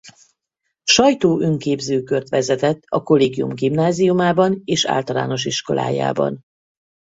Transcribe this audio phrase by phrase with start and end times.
[0.83, 6.41] Sajtó-önképzőkört vezetett a Kollégium gimnáziumában és általános iskolájában.